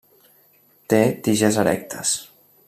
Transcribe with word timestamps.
Té 0.93 1.01
tiges 1.29 1.61
erectes. 1.65 2.17